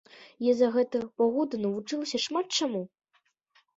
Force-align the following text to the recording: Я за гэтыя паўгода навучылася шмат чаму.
Я 0.43 0.53
за 0.61 0.69
гэтыя 0.75 1.09
паўгода 1.21 1.55
навучылася 1.67 2.17
шмат 2.27 2.47
чаму. 2.61 2.81